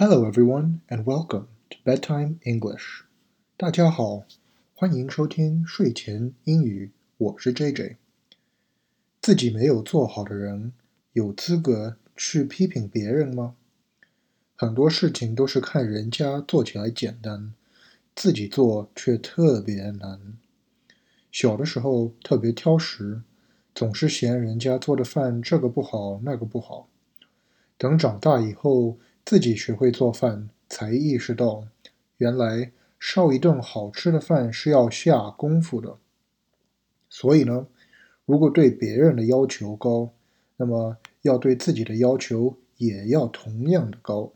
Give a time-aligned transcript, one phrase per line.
[0.00, 3.02] Hello, everyone, and welcome to Bedtime English.
[3.56, 4.22] 大家好，
[4.72, 6.92] 欢迎收听睡前英语。
[7.16, 7.96] 我是 JJ。
[9.20, 10.72] 自己没有做好的人，
[11.14, 13.56] 有资格去批评别人吗？
[14.54, 17.52] 很多事情都是看人家做起来简单，
[18.14, 20.38] 自己做却特别难。
[21.32, 23.22] 小的时候特别挑食，
[23.74, 26.88] 总是嫌人家做的饭这个不好那个不好。
[27.76, 28.96] 等长大以后，
[29.28, 31.66] 自己学会做饭，才意识到，
[32.16, 35.98] 原来烧一顿好吃的饭是要下功夫的。
[37.10, 37.66] 所以呢，
[38.24, 40.14] 如果对别人的要求高，
[40.56, 44.32] 那么要对自己的要求也要同样的高。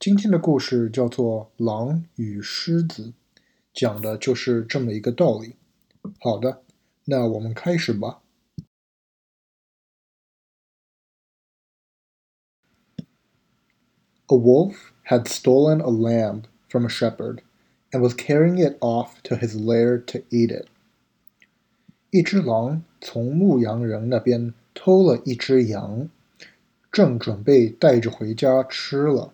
[0.00, 3.08] 今天的故事叫做《狼与狮子》，
[3.74, 5.54] 讲的就是这么一个道理。
[6.20, 6.62] 好的，
[7.04, 8.22] 那我们开始吧。
[14.27, 17.41] A wolf had stolen a lamb from a shepherd
[17.91, 20.67] and was carrying it off to his lair to eat it.
[22.11, 26.07] 一只狼从牧羊人那边偷了一只羊，
[26.91, 29.33] 正准备带着回家吃了。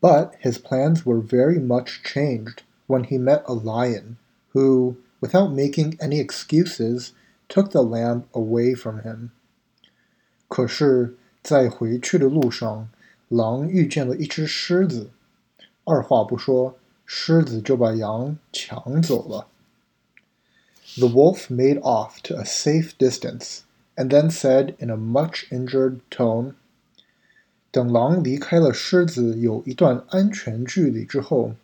[0.00, 4.16] But his plans were very much changed when he met a lion
[4.54, 7.10] who, without making any excuses,
[7.48, 9.28] took the lamb away from him.
[10.48, 12.88] 可是，在回去的路上，
[13.28, 15.10] 狼遇见了一只狮子，
[15.84, 19.46] 二话不说，狮子就把羊抢走了。
[20.96, 23.60] The wolf made off to a safe distance,
[23.96, 26.52] and then said in a much injured tone.
[27.70, 31.54] 等狼离开了狮子有一段安全距离之后，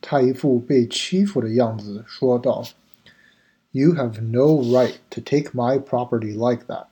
[0.00, 2.70] 他一副被欺负的样子说道：“
[3.72, 6.86] You have no right to take my property like that.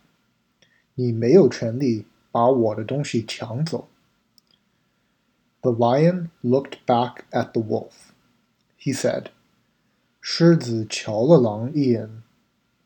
[0.96, 3.88] 你没有权利把我的东西抢走。””
[5.62, 8.12] The lion looked back at the wolf.
[8.78, 9.26] He said,
[10.20, 12.22] 狮子瞧了狼一眼，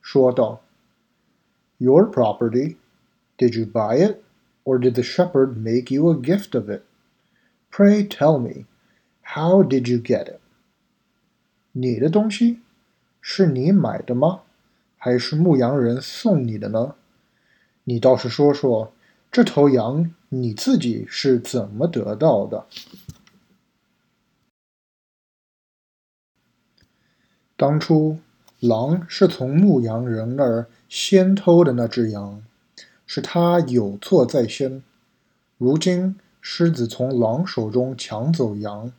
[0.00, 2.76] 说道：“Your property?
[3.36, 4.22] Did you buy it,
[4.64, 6.82] or did the shepherd make you a gift of it?
[7.70, 8.66] Pray tell me,
[9.22, 10.40] how did you get it?”
[11.72, 12.60] 你的东西
[13.20, 14.42] 是你买的吗？
[14.96, 16.94] 还是牧羊人送你的呢？
[17.84, 18.92] 你倒是说说，
[19.30, 22.65] 这头羊 你自己是怎么得到的？
[27.55, 28.19] 当初
[28.59, 32.43] 狼是从牧羊人那儿先偷的那只羊，
[33.07, 34.83] 是他有错在先。
[35.57, 38.91] 如今狮子从狼手中抢走羊，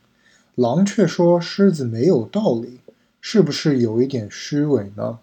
[0.55, 2.79] 狼却说狮子没有道理，
[3.21, 5.19] 是不是有一点虚伪呢？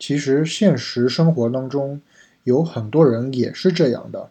[0.00, 2.02] 其实现实生活当中
[2.42, 4.30] 有很多人也是这样的。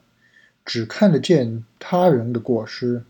[0.66, 3.04] 只看得见他人的过失，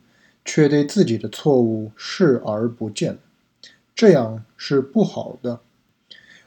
[0.43, 3.19] 却对自己的错误视而不见，
[3.93, 5.61] 这样是不好的。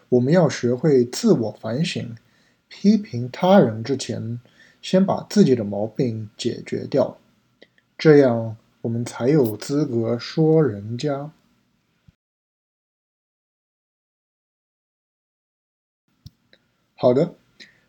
[0.08, 2.16] 我们要学会自我反省，
[2.68, 4.40] 批评他人之前，
[4.80, 7.18] 先把自己的毛病解决掉，
[7.96, 11.32] 这样我们才有资格说人家。
[16.96, 17.34] 好的。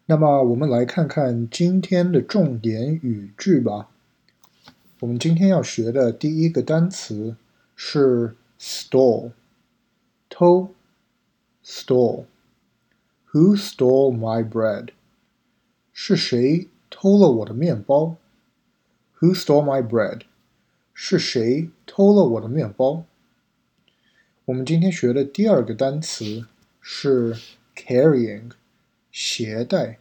[0.07, 3.89] 那么我们来看看今天的重点语句吧。
[4.99, 7.35] 我们今天要学的第一个单词
[7.75, 9.31] 是 stole，
[10.29, 10.69] 偷
[11.65, 12.25] ，stole。
[13.31, 14.89] Who stole my bread？
[15.91, 18.17] 是谁偷了我的面包
[19.19, 20.21] ？Who stole my bread？
[20.93, 23.05] 是谁偷了我的面包？
[24.45, 26.45] 我们今天学的第二个单词
[26.79, 27.35] 是
[27.75, 28.51] carrying。
[29.14, 29.98] 携带，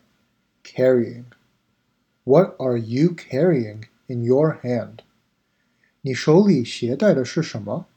[0.64, 5.00] carrying。What are you carrying in your hand？
[6.02, 7.88] 你手里携带的是什么？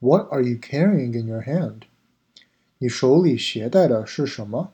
[0.00, 1.82] What are you carrying in your hand？
[2.78, 4.72] 你手里携带的是什么？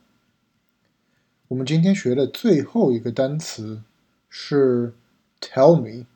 [1.48, 3.82] 我们今天学的最后一个单词
[4.28, 4.94] 是
[5.40, 6.06] tell me，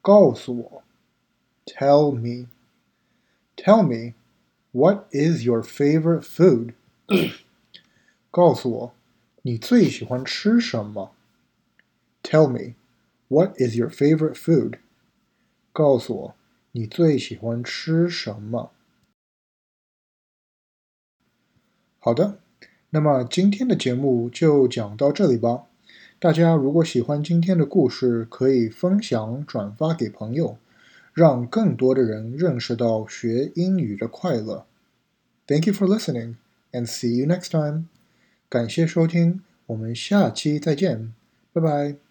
[0.00, 0.82] 告诉我，
[1.66, 4.14] tell me。Tell me,
[4.72, 6.74] what is your favorite food?
[8.31, 8.93] 告诉我，
[9.41, 11.11] 你最喜欢吃什么
[12.21, 12.75] ？Tell me,
[13.27, 14.79] what is your favorite food?
[15.71, 16.35] 告诉我，
[16.71, 18.71] 你最喜欢吃什么？
[21.99, 22.39] 好的，
[22.91, 25.65] 那么今天的节目就讲到这里吧。
[26.19, 30.57] 大家如果喜欢今天的故事，可以分享转发给朋友，
[31.13, 34.65] 让更多的人认识到学英语的快乐。
[35.47, 36.35] Thank you for listening,
[36.71, 37.85] and see you next time.
[38.49, 41.13] 感谢收听，我们下期再见，
[41.53, 42.08] 拜拜。